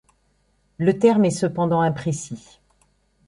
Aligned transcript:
Le 0.79 0.97
terme 0.97 1.25
est 1.25 1.29
cependant 1.29 1.79
imprécis. 1.81 2.59